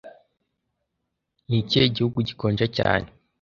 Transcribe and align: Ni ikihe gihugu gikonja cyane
Ni 1.47 1.57
ikihe 1.61 1.85
gihugu 1.95 2.17
gikonja 2.27 2.65
cyane 2.77 3.07